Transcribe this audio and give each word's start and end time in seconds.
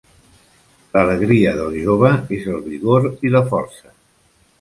L'alegria 0.95 1.51
del 1.59 1.75
jove 1.81 2.11
és 2.39 2.47
el 2.55 2.63
vigor 2.71 3.05
i 3.29 3.31
la 3.35 3.43
força. 3.53 3.93